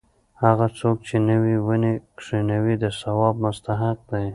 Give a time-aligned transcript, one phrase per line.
[0.43, 4.27] هغه څوک چې نوې ونې کښېنوي د ثواب مستحق دی.